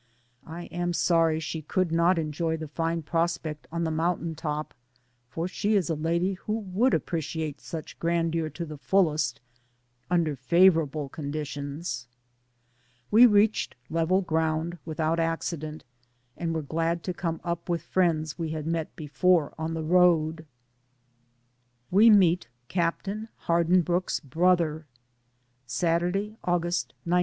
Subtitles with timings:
[0.47, 4.73] I am sorry she could not enjoy the fine prospect on the mountain top,
[5.29, 9.41] for she is a lady who would appreciate such grandeur to the fullest
[10.09, 12.07] under favorable circumstances.
[13.11, 15.83] We reached level ground without acci dent,
[16.35, 20.47] and were glad to come up with friends we had met before on the road.
[21.91, 24.87] WE MEET CAPTAIN HARDINBROOKE's BROTHER.
[25.67, 27.19] Saturday, August 19.